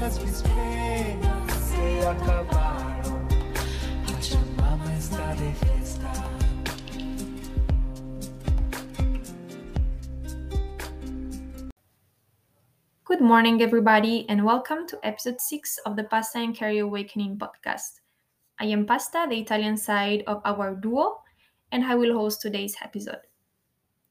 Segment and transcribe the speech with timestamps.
[0.00, 0.06] Se
[2.08, 3.28] acabaram.
[4.06, 5.52] Pachamama está de.
[13.04, 18.00] Good morning, everybody, and welcome to episode 6 of the Pasta and Carry Awakening podcast.
[18.58, 21.20] I am Pasta, the Italian side of our duo,
[21.72, 23.29] and I will host today's episode.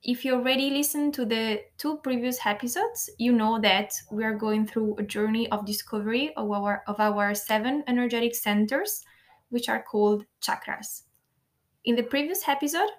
[0.01, 4.65] If you already listened to the two previous episodes, you know that we are going
[4.65, 9.03] through a journey of discovery of our, of our seven energetic centers,
[9.49, 11.03] which are called chakras.
[11.83, 12.89] In the previous episode,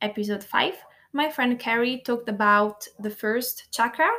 [0.00, 0.74] episode 5,
[1.12, 4.10] my friend Carrie talked about the first chakra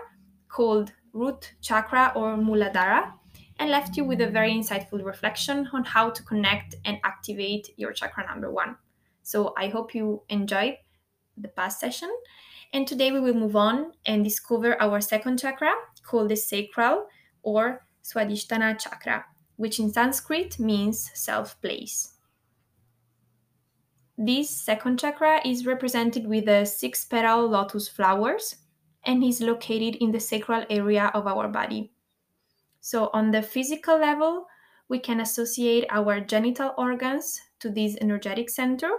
[0.48, 3.12] called root chakra or Muladhara
[3.60, 7.92] and left you with a very insightful reflection on how to connect and activate your
[7.92, 8.78] chakra number one.
[9.24, 10.78] So I hope you enjoyed
[11.38, 12.10] the past session.
[12.74, 17.08] And today we will move on and discover our second chakra called the sacral
[17.44, 22.14] or Swadhisthana chakra, which in Sanskrit means self place.
[24.18, 28.58] This second chakra is represented with the six petal lotus flowers
[29.06, 31.92] and is located in the sacral area of our body.
[32.80, 34.46] So, on the physical level,
[34.90, 38.92] we can associate our genital organs to this energetic center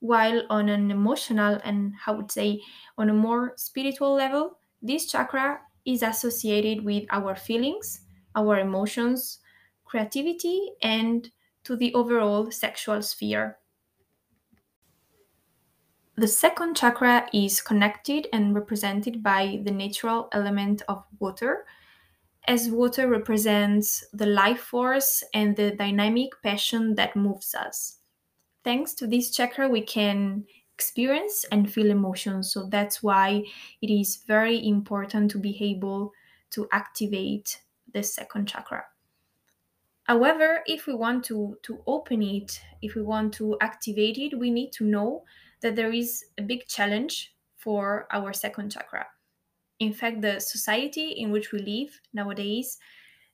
[0.00, 2.62] while on an emotional and I would say
[2.96, 8.02] on a more spiritual level, this chakra is associated with our feelings,
[8.34, 9.40] our emotions,
[9.84, 11.30] creativity, and
[11.64, 13.58] to the overall sexual sphere.
[16.16, 21.64] The second chakra is connected and represented by the natural element of water,
[22.48, 27.97] as water represents the life force and the dynamic passion that moves us
[28.68, 32.52] thanks to this chakra, we can experience and feel emotions.
[32.52, 33.44] So that's why
[33.80, 36.12] it is very important to be able
[36.50, 37.62] to activate
[37.94, 38.84] the second chakra.
[40.04, 44.50] However, if we want to, to open it, if we want to activate it, we
[44.50, 45.24] need to know
[45.62, 49.06] that there is a big challenge for our second chakra.
[49.78, 52.78] In fact, the society in which we live nowadays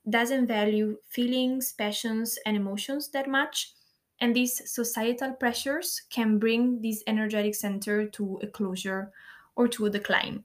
[0.09, 3.73] doesn't value feelings, passions, and emotions that much
[4.21, 9.11] and these societal pressures can bring this energetic center to a closure
[9.55, 10.43] or to a decline.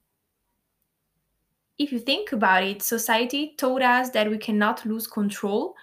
[1.78, 5.75] If you think about it, society taught us that we cannot lose control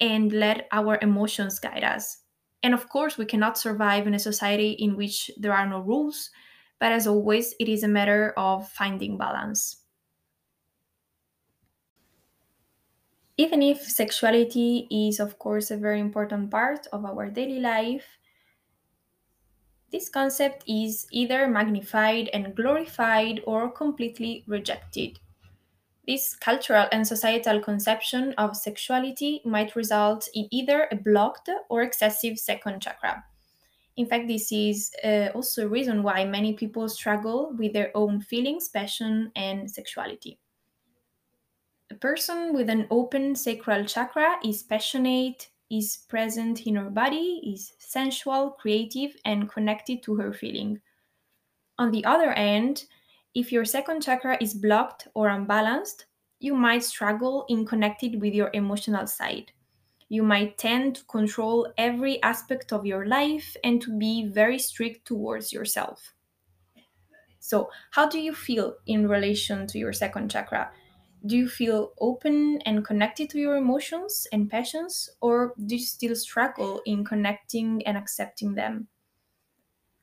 [0.00, 2.18] and let our emotions guide us.
[2.62, 6.30] And of course, we cannot survive in a society in which there are no rules,
[6.80, 9.81] but as always, it is a matter of finding balance.
[13.42, 18.06] Even if sexuality is, of course, a very important part of our daily life,
[19.90, 25.18] this concept is either magnified and glorified or completely rejected.
[26.06, 32.38] This cultural and societal conception of sexuality might result in either a blocked or excessive
[32.38, 33.24] second chakra.
[33.96, 38.20] In fact, this is uh, also a reason why many people struggle with their own
[38.20, 40.38] feelings, passion, and sexuality.
[41.92, 47.74] A person with an open sacral chakra is passionate, is present in her body, is
[47.78, 50.80] sensual, creative, and connected to her feeling.
[51.78, 52.86] On the other hand,
[53.34, 56.06] if your second chakra is blocked or unbalanced,
[56.40, 59.52] you might struggle in connecting with your emotional side.
[60.08, 65.06] You might tend to control every aspect of your life and to be very strict
[65.06, 66.14] towards yourself.
[67.38, 70.72] So, how do you feel in relation to your second chakra?
[71.26, 76.16] Do you feel open and connected to your emotions and passions, or do you still
[76.16, 78.88] struggle in connecting and accepting them?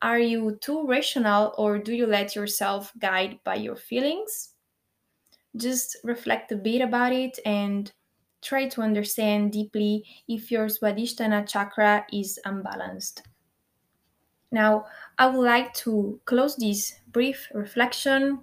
[0.01, 4.55] Are you too rational, or do you let yourself guide by your feelings?
[5.57, 7.91] Just reflect a bit about it and
[8.41, 13.23] try to understand deeply if your Swadhisthana chakra is unbalanced.
[14.51, 14.85] Now,
[15.17, 18.39] I would like to close this brief reflection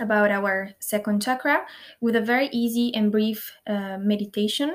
[0.00, 1.64] about our second chakra
[2.00, 4.74] with a very easy and brief uh, meditation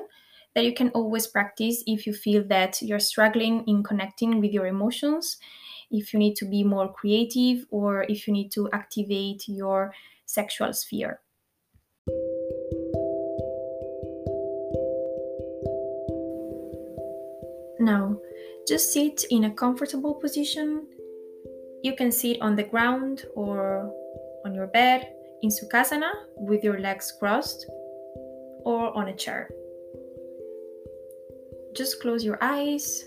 [0.55, 4.67] that you can always practice if you feel that you're struggling in connecting with your
[4.67, 5.37] emotions,
[5.89, 9.93] if you need to be more creative, or if you need to activate your
[10.25, 11.19] sexual sphere.
[17.79, 18.17] Now,
[18.67, 20.85] just sit in a comfortable position.
[21.83, 23.91] You can sit on the ground or
[24.45, 27.65] on your bed, in Sukhasana with your legs crossed,
[28.63, 29.49] or on a chair.
[31.75, 33.05] Just close your eyes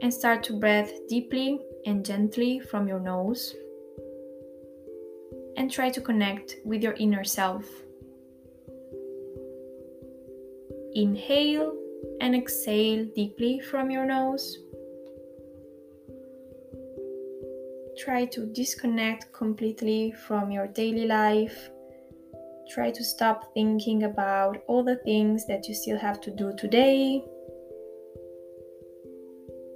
[0.00, 3.54] and start to breathe deeply and gently from your nose.
[5.56, 7.64] And try to connect with your inner self.
[10.94, 11.76] Inhale
[12.20, 14.58] and exhale deeply from your nose.
[18.04, 21.70] Try to disconnect completely from your daily life.
[22.68, 27.22] Try to stop thinking about all the things that you still have to do today.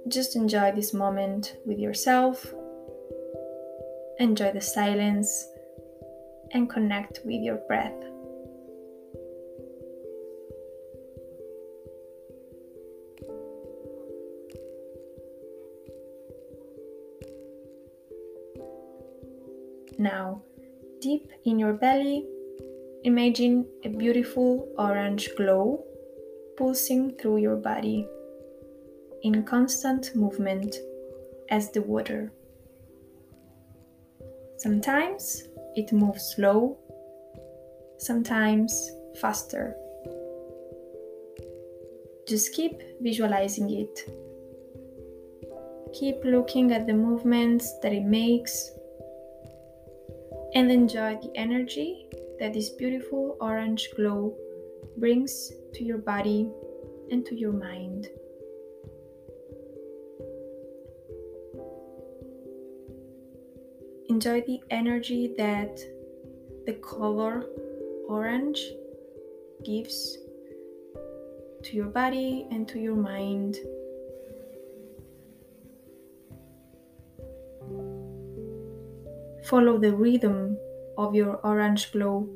[0.09, 2.53] Just enjoy this moment with yourself.
[4.19, 5.47] Enjoy the silence
[6.51, 8.16] and connect with your breath.
[19.97, 20.43] Now,
[21.01, 22.23] deep in your belly,
[23.03, 25.83] imagine a beautiful orange glow
[26.55, 28.07] pulsing through your body
[29.23, 30.75] in constant movement
[31.49, 32.31] as the water.
[34.57, 35.43] Sometimes
[35.75, 36.77] it moves slow,
[37.97, 39.75] sometimes faster.
[42.27, 43.99] Just keep visualizing it.
[45.93, 48.71] Keep looking at the movements that it makes
[50.55, 52.07] and enjoy the energy
[52.39, 54.35] that this beautiful orange glow
[54.97, 56.49] brings to your body
[57.11, 58.09] and to your mind.
[64.09, 65.79] Enjoy the energy that
[66.65, 67.45] the color
[68.07, 68.71] orange
[69.63, 70.17] gives
[71.63, 73.57] to your body and to your mind.
[79.49, 80.57] Follow the rhythm
[80.97, 82.27] of your orange glow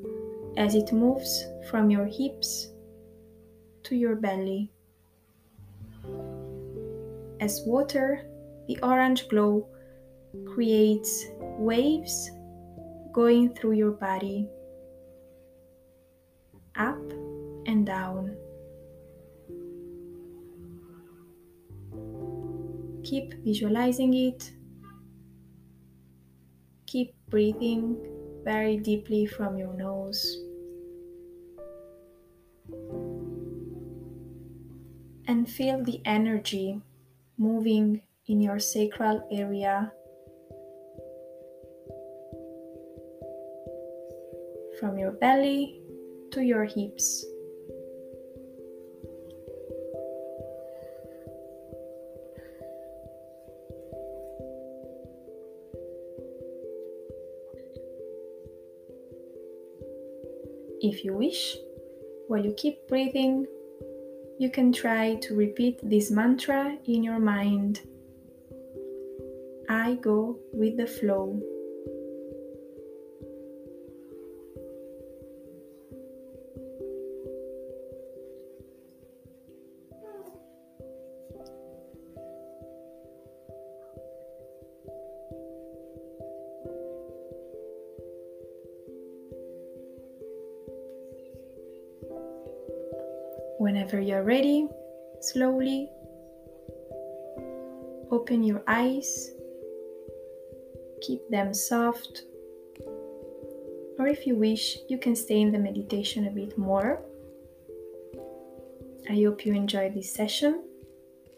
[0.56, 2.70] as it moves from your hips
[3.84, 4.72] to your belly.
[7.42, 8.26] As water,
[8.68, 9.68] the orange glow
[10.46, 11.26] creates
[11.58, 12.32] waves
[13.12, 14.48] going through your body,
[16.78, 17.12] up
[17.66, 18.38] and down.
[23.04, 24.54] Keep visualizing it
[27.32, 27.98] breathing
[28.44, 30.22] very deeply from your nose.
[35.28, 36.82] And feel the energy
[37.38, 39.92] moving in your sacral area
[44.80, 45.82] from your belly
[46.32, 47.26] to your hips.
[60.84, 61.58] If you wish,
[62.28, 63.46] while you keep breathing,
[64.40, 67.82] you can try to repeat this mantra in your mind
[69.70, 71.40] I go with the flow.
[93.62, 94.68] Whenever you're ready,
[95.20, 95.88] slowly
[98.10, 99.34] open your eyes,
[101.00, 102.24] keep them soft,
[104.00, 107.04] or if you wish, you can stay in the meditation a bit more.
[109.08, 110.64] I hope you enjoyed this session.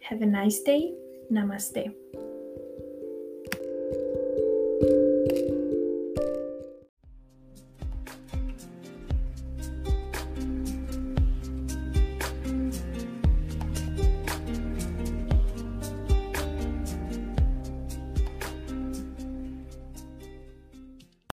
[0.03, 0.93] Have a nice day.
[1.29, 1.93] Namaste.